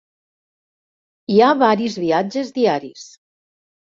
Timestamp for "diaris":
2.57-3.05